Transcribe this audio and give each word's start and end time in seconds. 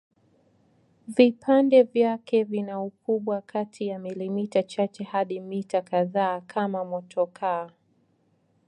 Vipande 1.07 1.83
vyake 1.83 2.43
vina 2.43 2.81
ukubwa 2.81 3.41
kati 3.41 3.87
ya 3.87 3.99
milimita 3.99 4.63
chache 4.63 5.03
hadi 5.03 5.39
mita 5.39 5.81
kadhaa 5.81 6.41
kama 6.41 6.85
motokaa. 6.85 7.69